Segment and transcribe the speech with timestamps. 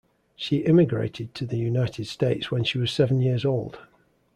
[0.35, 3.77] She immigrated to the United States when she was seven years old.